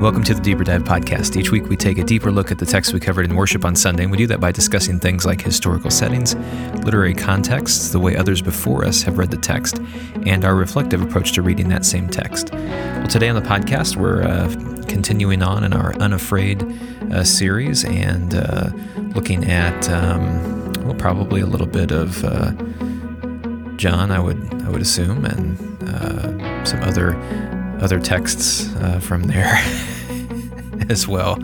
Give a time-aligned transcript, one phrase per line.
[0.00, 1.36] Welcome to the Deeper Dive Podcast.
[1.36, 3.74] Each week we take a deeper look at the text we covered in worship on
[3.74, 6.36] Sunday, and we do that by discussing things like historical settings,
[6.84, 9.80] literary contexts, the way others before us have read the text,
[10.24, 12.52] and our reflective approach to reading that same text.
[12.52, 14.48] Well, today on the podcast, we're uh,
[14.86, 16.62] continuing on in our Unafraid
[17.12, 18.70] uh, series and uh,
[19.16, 22.52] looking at, um, well, probably a little bit of uh,
[23.74, 27.16] John, I would I would assume, and uh, some other
[27.80, 29.54] other texts uh, from there
[30.90, 31.42] as well.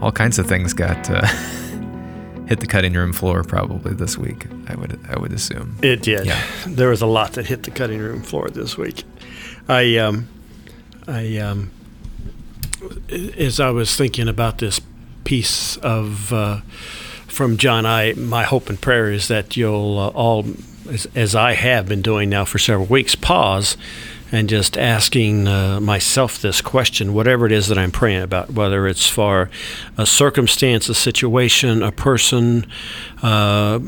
[0.00, 1.26] All kinds of things got uh,
[2.46, 4.46] hit the cutting room floor probably this week.
[4.68, 6.26] I would I would assume it did.
[6.26, 6.42] Yeah.
[6.66, 9.04] There was a lot that hit the cutting room floor this week.
[9.68, 10.28] I um,
[11.06, 11.70] I um,
[13.10, 14.80] as I was thinking about this
[15.24, 16.60] piece of uh,
[17.26, 20.44] from John, I my hope and prayer is that you'll uh, all,
[20.88, 23.76] as, as I have been doing now for several weeks, pause
[24.34, 28.88] and just asking uh, myself this question, whatever it is that I'm praying about, whether
[28.88, 29.48] it's for
[29.96, 32.66] a circumstance, a situation, a person,
[33.22, 33.78] uh,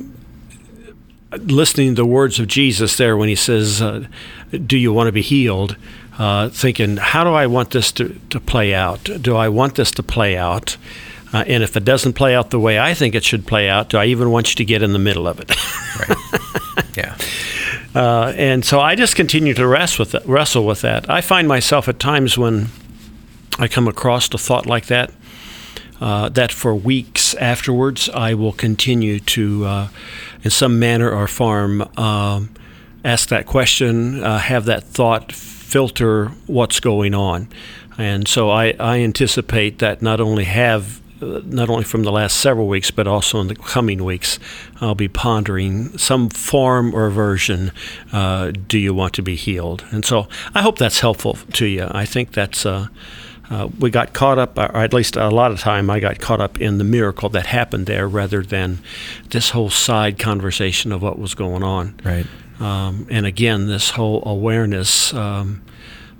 [1.32, 4.06] listening to the words of Jesus there when he says, uh,
[4.52, 5.76] Do you want to be healed?
[6.16, 9.02] Uh, thinking, How do I want this to, to play out?
[9.20, 10.76] Do I want this to play out?
[11.32, 13.88] Uh, and if it doesn't play out the way I think it should play out,
[13.88, 15.50] do I even want you to get in the middle of it?
[16.08, 16.96] right.
[16.96, 17.16] Yeah.
[17.96, 21.08] Uh, and so I just continue to wrestle with, that, wrestle with that.
[21.08, 22.66] I find myself at times when
[23.58, 25.14] I come across a thought like that,
[25.98, 29.88] uh, that for weeks afterwards I will continue to, uh,
[30.44, 32.50] in some manner or form, um,
[33.02, 37.48] ask that question, uh, have that thought filter what's going on.
[37.96, 42.68] And so I, I anticipate that not only have not only from the last several
[42.68, 44.38] weeks, but also in the coming weeks,
[44.80, 47.72] I'll be pondering some form or version.
[48.12, 49.84] Uh, do you want to be healed?
[49.90, 51.88] And so I hope that's helpful to you.
[51.90, 52.66] I think that's.
[52.66, 52.88] Uh,
[53.48, 56.40] uh, we got caught up, or at least a lot of time, I got caught
[56.40, 58.80] up in the miracle that happened there rather than
[59.30, 61.94] this whole side conversation of what was going on.
[62.04, 62.26] Right.
[62.58, 65.14] Um, and again, this whole awareness.
[65.14, 65.62] Um,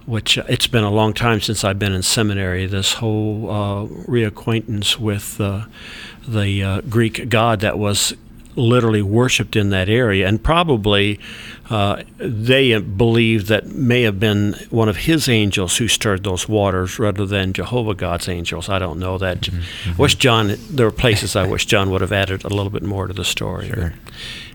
[0.07, 2.67] which it's been a long time since I've been in seminary.
[2.67, 5.67] This whole uh, reacquaintance with uh,
[6.27, 8.15] the uh, Greek god that was
[8.55, 11.21] literally worshipped in that area, and probably
[11.69, 16.99] uh, they believe that may have been one of his angels who stirred those waters
[16.99, 18.69] rather than Jehovah God's angels.
[18.69, 19.43] I don't know that.
[19.43, 19.91] Mm-hmm.
[19.91, 20.57] I wish John.
[20.71, 23.25] There were places I wish John would have added a little bit more to the
[23.25, 23.69] story.
[23.69, 23.93] Sure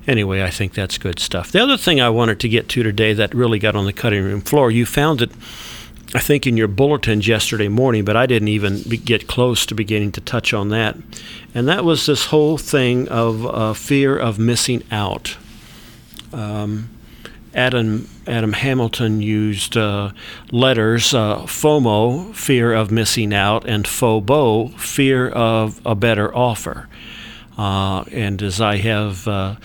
[0.07, 1.51] anyway, I think that's good stuff.
[1.51, 4.23] The other thing I wanted to get to today that really got on the cutting
[4.23, 5.31] room floor, you found it,
[6.13, 10.12] I think, in your bulletins yesterday morning, but I didn't even get close to beginning
[10.13, 10.97] to touch on that.
[11.53, 15.38] And that was this whole thing of uh, fear of missing out.
[16.33, 16.89] Um,
[17.53, 20.12] Adam Adam Hamilton used uh,
[20.51, 26.88] letters uh, FOMO, fear of missing out, and FOBO, fear of a better offer.
[27.57, 29.56] Uh, and as I have uh,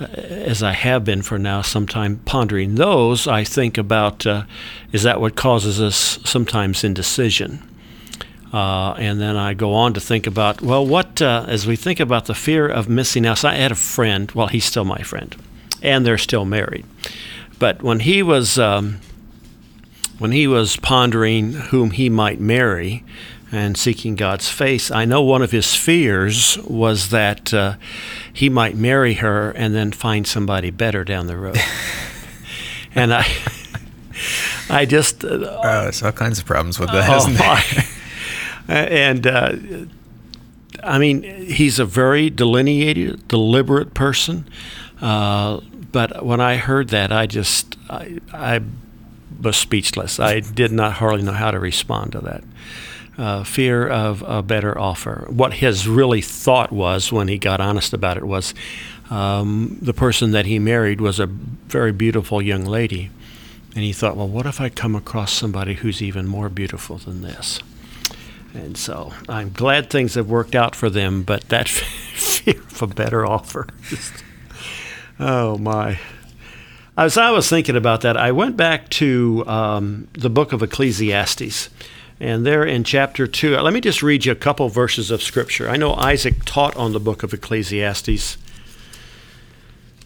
[0.00, 4.44] as I have been for now some time pondering those, I think about uh,
[4.92, 7.62] is that what causes us sometimes indecision?
[8.52, 12.00] Uh, and then I go on to think about, well, what, uh, as we think
[12.00, 15.02] about the fear of missing out, so I had a friend, well, he's still my
[15.02, 15.34] friend,
[15.82, 16.86] and they're still married.
[17.58, 19.00] But when he was, um,
[20.18, 23.04] when he was pondering whom he might marry,
[23.52, 24.90] and seeking God's face.
[24.90, 27.76] I know one of his fears was that uh,
[28.32, 31.58] he might marry her and then find somebody better down the road.
[32.94, 33.26] and I,
[34.68, 37.26] I just uh, uh, there's all kinds of problems with that, oh,
[38.66, 38.88] there?
[38.88, 39.52] and uh,
[40.82, 44.48] I mean, he's a very delineated, deliberate person.
[45.00, 45.60] Uh,
[45.92, 48.60] but when I heard that, I just I, I
[49.40, 50.18] was speechless.
[50.18, 52.42] I did not hardly know how to respond to that
[53.18, 55.26] uh, fear of a better offer.
[55.28, 58.54] What his really thought was when he got honest about it was
[59.10, 63.10] um, the person that he married was a very beautiful young lady.
[63.74, 67.22] And he thought, well, what if I come across somebody who's even more beautiful than
[67.22, 67.60] this?
[68.54, 71.68] And so I'm glad things have worked out for them, but that
[72.16, 73.66] fear of a better offer.
[75.20, 75.98] oh, my.
[76.96, 81.68] As I was thinking about that, I went back to um, the book of Ecclesiastes.
[82.18, 85.68] And there in chapter 2, let me just read you a couple verses of scripture.
[85.68, 88.38] I know Isaac taught on the book of Ecclesiastes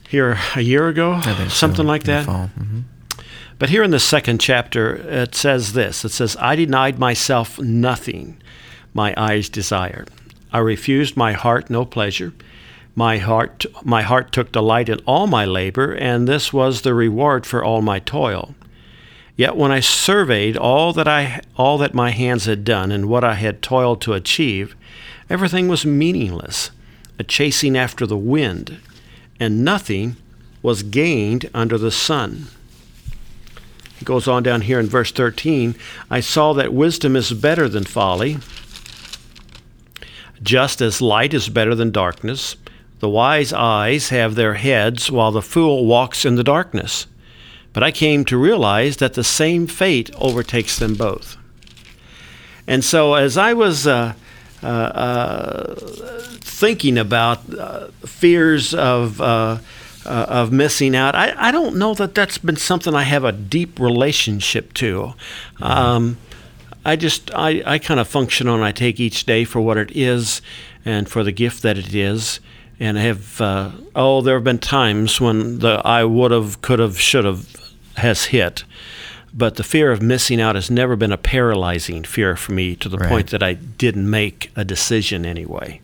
[0.08, 2.26] here a year ago, something so, like that.
[2.26, 2.80] Mm-hmm.
[3.60, 8.38] But here in the second chapter, it says this it says, I denied myself nothing
[8.92, 10.10] my eyes desired.
[10.52, 12.32] I refused my heart no pleasure.
[12.96, 17.46] My heart, my heart took delight in all my labor, and this was the reward
[17.46, 18.54] for all my toil.
[19.40, 23.24] Yet when I surveyed all that I all that my hands had done and what
[23.24, 24.76] I had toiled to achieve,
[25.30, 26.70] everything was meaningless,
[27.18, 28.82] a chasing after the wind,
[29.40, 30.16] and nothing
[30.60, 32.48] was gained under the sun.
[33.96, 35.74] He goes on down here in verse 13
[36.10, 38.36] I saw that wisdom is better than folly,
[40.42, 42.56] just as light is better than darkness.
[42.98, 47.06] The wise eyes have their heads, while the fool walks in the darkness.
[47.72, 51.36] But I came to realize that the same fate overtakes them both.
[52.66, 54.14] And so, as I was uh,
[54.62, 55.74] uh, uh,
[56.40, 59.58] thinking about uh, fears of uh,
[60.04, 63.32] uh, of missing out, I, I don't know that that's been something I have a
[63.32, 65.14] deep relationship to.
[65.60, 66.18] Um,
[66.84, 69.90] I just I, I kind of function on I take each day for what it
[69.94, 70.42] is
[70.84, 72.40] and for the gift that it is
[72.80, 76.78] and I have uh, oh there have been times when the I would have could
[76.80, 77.46] have should have
[77.96, 78.64] has hit
[79.32, 82.88] but the fear of missing out has never been a paralyzing fear for me to
[82.88, 83.08] the Right.
[83.08, 85.80] point that I didn't make a decision anyway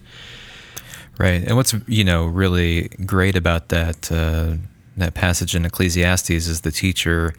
[1.18, 4.56] Right, and what's you know really great about that uh,
[4.98, 7.34] that passage in Ecclesiastes is the teacher,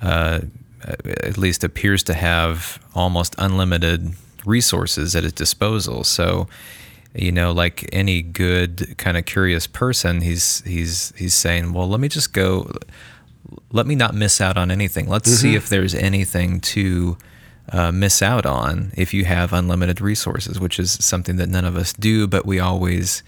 [0.00, 0.42] uh,
[0.84, 4.12] at least appears to have almost unlimited
[4.44, 6.04] resources at his disposal.
[6.04, 6.46] So,
[7.16, 12.00] you know, like any good kind of curious person, he's he's he's saying, well, let
[12.00, 12.70] me just go,
[13.72, 15.08] let me not miss out on anything.
[15.08, 17.16] Let's see if there's anything to
[17.72, 21.76] uh, miss out on if you have unlimited resources, which is something that none of
[21.76, 23.22] us do, but we always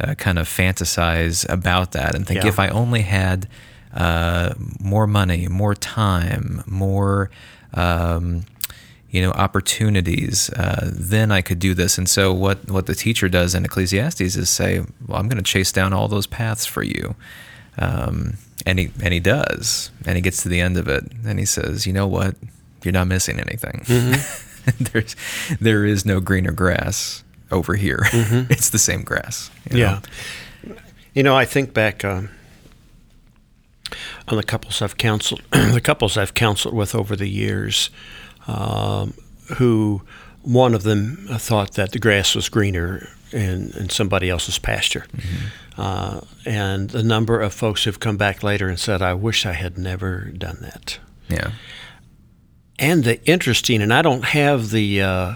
[0.00, 2.48] uh, kind of fantasize about that and think Yeah.
[2.48, 3.48] if I only had
[3.92, 7.30] uh, more money, more time, more.
[7.74, 8.44] Um,
[9.12, 11.98] you know opportunities uh, then i could do this.
[11.98, 15.50] And so what what the teacher does in ecclesiastes is say well i'm going to
[15.50, 17.14] chase down all those paths for you.
[17.78, 18.34] Um,
[18.66, 21.44] and he and he does and he gets to the end of it and he
[21.44, 22.34] says you know what?
[22.82, 23.84] You're not missing anything.
[24.92, 25.14] There's
[25.60, 28.06] there is no greener grass over here.
[28.50, 29.82] It's the same grass you know?
[29.82, 30.00] Yeah.
[31.14, 32.30] You know, I think back um,
[34.28, 37.90] on the couples I've counseled, the couples I've counseled with over the years,
[38.46, 39.14] um,
[39.56, 40.02] who
[40.42, 45.06] one of them thought that the grass was greener in, in somebody else's pasture.
[45.76, 49.52] Uh, and the number of folks who've come back later and said, I wish I
[49.52, 50.98] had never done that.
[51.28, 51.52] Yeah.
[52.78, 55.34] And the interesting and I don't have the uh,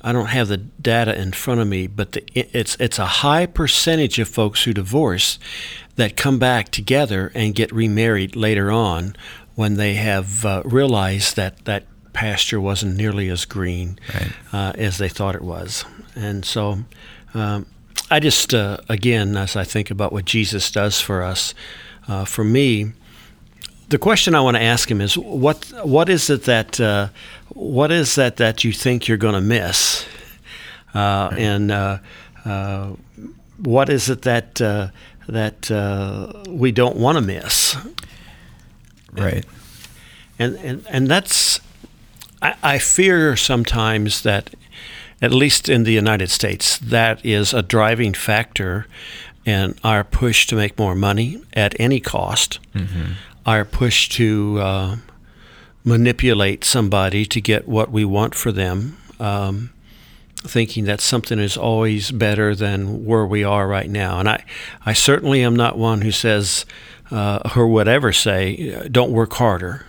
[0.00, 3.46] I don't have the data in front of me, but the, it's it's a high
[3.46, 5.38] percentage of folks who divorce
[5.96, 9.16] that come back together and get remarried later on
[9.54, 11.84] when they have uh, realized that that
[12.16, 14.32] pasture wasn't nearly as green Right.
[14.52, 15.84] uh, as they thought it was,
[16.14, 16.84] and so.
[17.34, 17.66] Um,
[18.10, 21.54] I just, uh, again, as I think about what Jesus does for us,
[22.08, 22.92] uh, for me,
[23.88, 27.08] the question I want to ask him is what what is it that uh,
[27.48, 30.06] what is that that you think you're going to miss,
[30.94, 31.98] uh, and uh,
[32.44, 32.90] uh,
[33.58, 34.88] what is it that uh,
[35.28, 37.76] that uh, we don't want to miss,
[39.12, 39.44] right
[40.38, 41.60] and and and that's
[42.42, 44.50] I, I fear sometimes that
[45.22, 48.86] at least in the United States that is a driving factor
[49.44, 52.58] in our push to make more money at any cost.
[53.46, 54.96] Our push to uh,
[55.84, 59.70] manipulate somebody to get what we want for them, um,
[60.38, 64.18] thinking that something is always better than where we are right now.
[64.18, 64.44] And I,
[64.84, 66.66] I certainly am not one who says,
[67.10, 69.86] uh, or would ever say, don't work harder,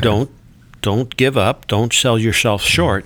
[0.00, 0.30] don't,
[0.80, 3.04] don't give up, don't sell yourself short.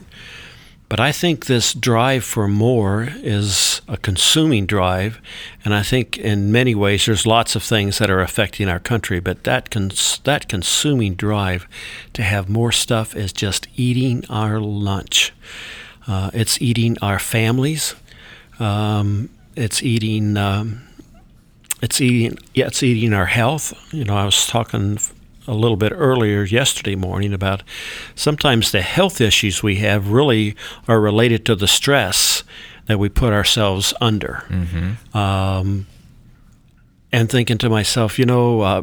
[0.90, 5.20] But I think this drive for more is a consuming drive,
[5.64, 9.20] and I think in many ways there's lots of things that are affecting our country.
[9.20, 11.68] But that cons- that consuming drive
[12.14, 15.32] to have more stuff is just eating our lunch.
[16.08, 17.94] Uh, it's eating our families.
[18.58, 20.36] Um, it's eating.
[20.36, 20.82] Um,
[21.80, 22.36] it's eating.
[22.52, 23.72] Yeah, it's eating our health.
[23.92, 24.98] You know, I was talking
[25.50, 27.62] a little bit earlier yesterday morning about
[28.14, 30.54] sometimes the health issues we have really
[30.86, 32.44] are related to the stress
[32.86, 34.44] that we put ourselves under.
[35.12, 35.86] Um,
[37.12, 38.82] and thinking to myself, you know, uh,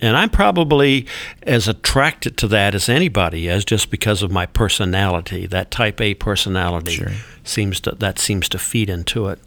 [0.00, 1.06] and I'm probably
[1.42, 5.46] as attracted to that as anybody is, just because of my personality.
[5.46, 7.12] That Type A personality Sure.
[7.44, 9.38] seems to that seems to feed into it.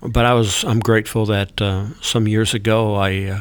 [0.00, 3.40] But I was I'm grateful that uh, some years ago I uh,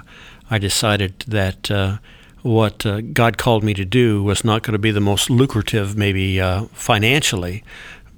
[0.52, 1.98] I decided that uh,
[2.44, 5.98] what uh, God called me to do was not going to be the most lucrative,
[5.98, 7.64] maybe uh, financially,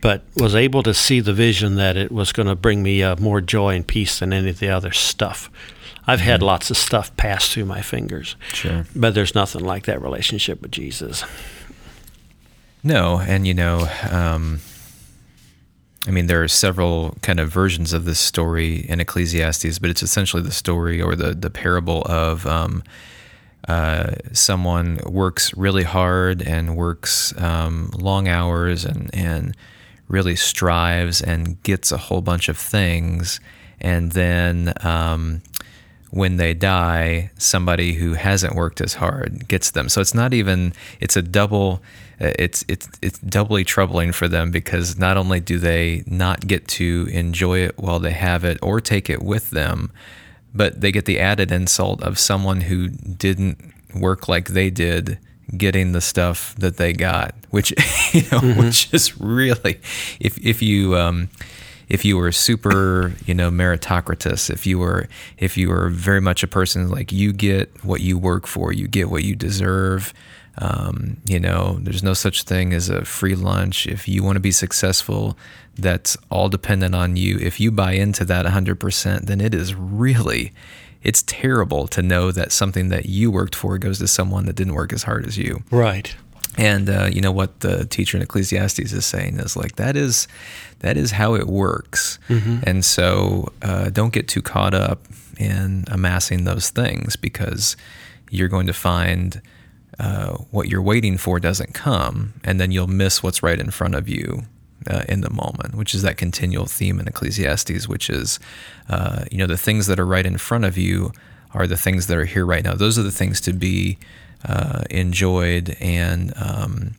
[0.01, 3.15] but was able to see the vision that it was going to bring me uh,
[3.17, 5.49] more joy and peace than any of the other stuff.
[6.07, 8.85] I've had lots of stuff pass through my fingers, Sure.
[8.95, 11.23] but there's nothing like that relationship with Jesus.
[12.83, 14.59] No, and you know, um,
[16.07, 20.03] I mean, there are several kind of versions of this story in Ecclesiastes, but it's
[20.03, 22.83] essentially the story or the the parable of um,
[23.67, 29.55] uh, someone works really hard and works um, long hours and and
[30.07, 33.39] really strives and gets a whole bunch of things,
[33.81, 35.41] and then um,
[36.11, 39.89] when they die, somebody who hasn't worked as hard gets them.
[39.89, 41.81] So it's not even it's a double
[42.21, 46.67] uh, it's it's it's doubly troubling for them because not only do they not get
[46.67, 49.91] to enjoy it while they have it or take it with them,
[50.55, 55.19] but they get the added insult of someone who didn't work like they did
[55.57, 57.73] getting the stuff that they got, which
[58.13, 59.79] you know, which is really
[60.19, 61.29] if if you um,
[61.89, 65.07] if you were super, you know, meritocratus, if you were
[65.37, 68.87] if you were very much a person like you get what you work for, you
[68.87, 70.13] get what you deserve.
[70.57, 73.87] Um, you know, there's no such thing as a free lunch.
[73.87, 75.37] If you want to be successful,
[75.77, 77.37] that's all dependent on you.
[77.39, 80.53] If you buy into that 100%, then it is really
[81.05, 84.73] it's terrible to know that something that you worked for goes to someone that didn't
[84.73, 85.63] work as hard as you.
[85.69, 86.15] Right.
[86.57, 90.27] And uh, you know what the teacher in Ecclesiastes is saying is like that is
[90.79, 92.17] that is how it works.
[92.65, 95.05] And so uh, don't get too caught up
[95.37, 97.77] in amassing those things because
[98.31, 99.41] you're going to find
[99.99, 103.95] uh, what you're waiting for doesn't come, and then you'll miss what's right in front
[103.95, 104.43] of you.
[104.87, 108.39] Uh, in the moment, which is that continual theme in Ecclesiastes, which is,
[108.87, 111.11] uh, you know, the things that are right in front of you
[111.55, 112.75] are the things that are here right now.
[112.75, 113.97] Those are the things to be
[114.47, 116.95] uh, enjoyed and um,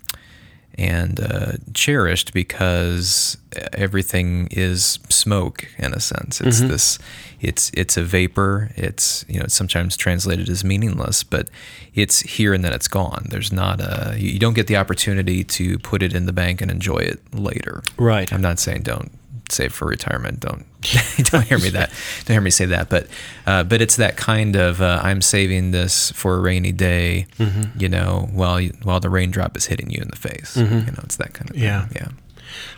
[0.76, 3.36] and uh, cherished because
[3.72, 6.40] everything is smoke in a sense.
[6.40, 6.98] It's this,
[7.40, 8.70] it's it's a vapor.
[8.76, 11.48] It's you know it's sometimes translated as meaningless, but
[11.94, 13.26] it's here and then it's gone.
[13.30, 16.70] There's not a you don't get the opportunity to put it in the bank and
[16.70, 17.82] enjoy it later.
[17.98, 18.32] Right.
[18.32, 19.10] I'm not saying don't
[19.48, 20.40] save for retirement.
[20.40, 20.64] Don't
[21.30, 21.90] don't hear me that.
[22.24, 22.88] Don't hear me say that.
[22.88, 23.06] But
[23.46, 27.26] uh, but it's that kind of uh, I'm saving this for a rainy day.
[27.38, 27.78] Mm-hmm.
[27.80, 30.56] You know, while you, while the raindrop is hitting you in the face.
[30.56, 31.86] You know, it's that kind of Yeah.
[31.86, 32.02] thing.
[32.02, 32.08] yeah.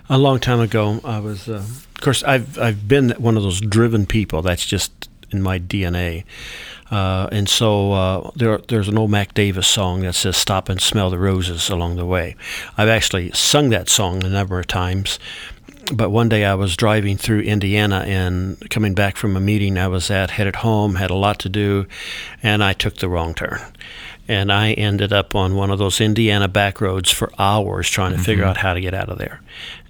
[0.08, 3.60] A long time ago, I was, uh, of course, I've I've been one of those
[3.60, 4.42] driven people.
[4.42, 6.24] That's just in my DNA.
[6.90, 10.80] Uh, and so uh, there, there's an old Mac Davis song that says "Stop and
[10.80, 12.36] smell the roses along the way."
[12.76, 15.18] I've actually sung that song a number of times.
[15.92, 19.88] But one day I was driving through Indiana and coming back from a meeting I
[19.88, 21.86] was at, headed home, had a lot to do,
[22.42, 23.60] and I took the wrong turn.
[24.28, 28.22] And I ended up on one of those Indiana back roads for hours trying to
[28.22, 29.40] figure out how to get out of there.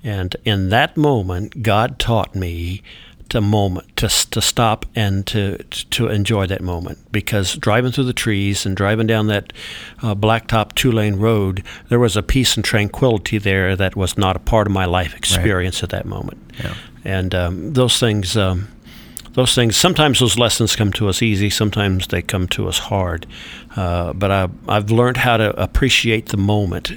[0.05, 2.83] And in that moment, God taught me
[3.29, 5.59] to moment to to stop and to
[5.91, 9.53] to enjoy that moment because driving through the trees and driving down that
[10.03, 14.37] uh, blacktop two lane road, there was a peace and tranquility there that was not
[14.37, 16.39] a part of my life experience at that moment.
[16.63, 16.75] Yeah.
[17.05, 18.37] And um, those things.
[18.37, 18.69] Um,
[19.39, 19.77] those things.
[19.77, 21.49] Sometimes those lessons come to us easy.
[21.49, 23.25] Sometimes they come to us hard.
[23.77, 26.91] Uh, but I, i've learned how to appreciate the moment.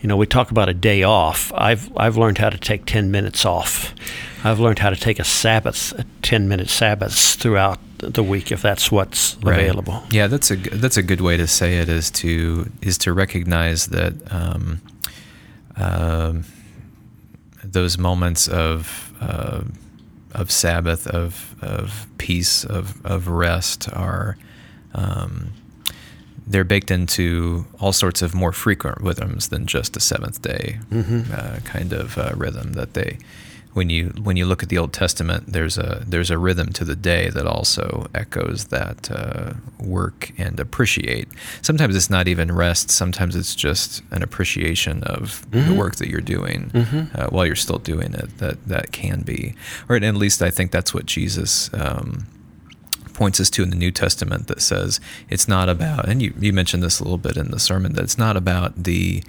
[0.00, 1.52] You know we talk about a day off.
[1.54, 3.94] I've, I've learned how to take 10 minutes off.
[4.42, 8.62] I've learned how to take a sabbath a 10 minute sabbaths throughout the week if
[8.62, 9.60] that's what's Right.
[9.60, 10.04] available.
[10.10, 13.88] Yeah, that's a that's a good way to say it is to is to recognize
[13.88, 14.80] that um,
[15.76, 16.44] um
[17.62, 19.64] those moments of uh,
[20.34, 24.36] of Sabbath of of peace of of rest are.
[24.94, 25.52] Um,
[26.46, 30.78] they're baked into all sorts of more frequent rhythms than just a seventh day
[31.32, 33.18] uh, kind of uh, rhythm that they
[33.74, 36.84] when you when you look at the Old Testament there's a there's a rhythm to
[36.84, 41.28] the day that also echoes that uh, work and appreciate.
[41.60, 42.90] Sometimes it's not even rest.
[42.90, 46.70] Sometimes it's just an appreciation of the work that you're doing
[47.14, 49.54] uh, while you're still doing it that that can be.
[49.88, 52.26] Or at least I think that's what Jesus um,
[53.14, 55.00] points us to in the New Testament that says
[55.30, 58.02] it's not about, and you, you mentioned this a little bit in the sermon, that
[58.02, 59.22] it's not about the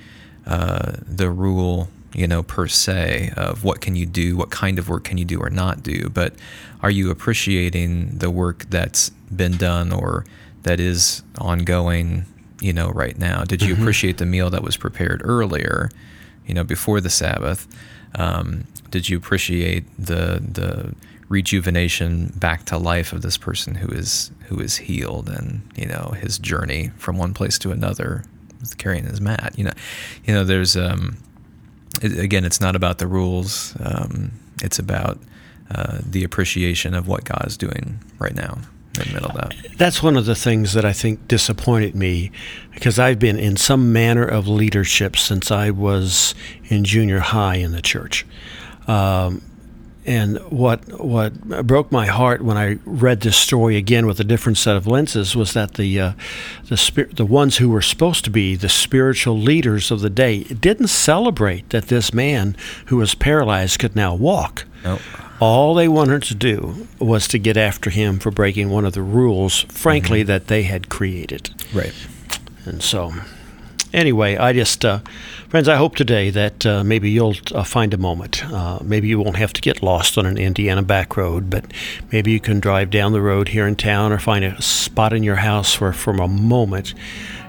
[0.46, 4.88] uh, the rule, you know, per se of what can you do, what kind of
[4.88, 6.34] work can you do or not do, but
[6.82, 10.26] are you appreciating the work that's been done or
[10.64, 12.26] that is ongoing,
[12.62, 13.44] you know, right now?
[13.44, 15.90] Did you appreciate the meal that was prepared earlier,
[16.46, 17.68] you know, before the Sabbath?
[18.16, 20.96] Um, did you appreciate the the
[21.28, 26.14] rejuvenation back to life of this person who is who is healed and you know
[26.22, 28.24] his journey from one place to another
[28.62, 29.74] with carrying his mat you know
[30.26, 31.18] you know there's um
[32.04, 34.32] again it's not about the rules um
[34.64, 35.20] it's about
[35.72, 38.60] uh, the appreciation of what God is doing right now
[39.00, 39.56] in the middle of that.
[39.78, 42.32] That's one of the things that I think disappointed me
[42.72, 46.36] because I've been in some manner of leadership since I was
[46.66, 48.26] in junior high in the church.
[48.88, 49.42] Um,
[50.06, 54.58] and what what broke my heart when I read this story again with a different
[54.58, 56.14] set of lenses was that the uh,
[56.68, 60.44] the spirit, the ones who were supposed to be the spiritual leaders of the day
[60.44, 62.56] didn't celebrate that this man
[62.88, 64.66] who was paralyzed could now walk.
[64.84, 65.02] Nope.
[65.40, 69.02] All they wanted to do was to get after him for breaking one of the
[69.02, 70.28] rules, frankly, mm-hmm.
[70.28, 71.50] that they had created.
[71.74, 71.94] Right.
[72.66, 73.12] And so,
[73.94, 75.00] anyway, I just, uh,
[75.50, 78.46] friends, I hope today that uh, maybe you'll uh, find a moment.
[78.46, 81.66] Uh, maybe you won't have to get lost on an Indiana back road, but
[82.12, 85.24] maybe you can drive down the road here in town or find a spot in
[85.24, 86.94] your house where, from a moment,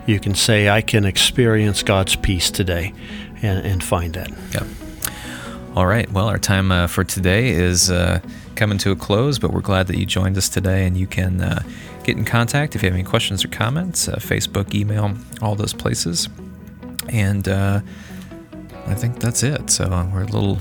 [0.07, 2.93] you can say, I can experience God's peace today
[3.43, 4.31] and, and find that.
[4.53, 4.67] Yeah.
[5.75, 6.11] All right.
[6.11, 8.21] Well, our time uh, for today is uh,
[8.57, 10.87] coming to a close, but we're glad that you joined us today.
[10.87, 11.63] And you can uh,
[12.05, 15.73] get in contact if you have any questions or comments uh, Facebook, email, all those
[15.73, 16.29] places.
[17.09, 17.81] And uh,
[18.87, 19.71] I think that's it.
[19.71, 20.59] So we're a little,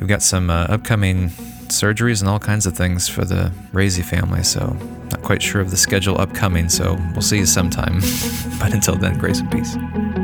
[0.00, 1.28] we've got some uh, upcoming
[1.68, 4.42] surgeries and all kinds of things for the Razy family.
[4.42, 4.76] So
[5.10, 6.68] not quite sure of the schedule upcoming.
[6.68, 8.00] So we'll see you sometime.
[8.58, 10.23] but until then, grace and peace.